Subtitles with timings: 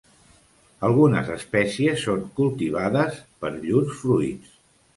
[0.87, 4.61] Algunes espècies són cultivades per llurs fruits.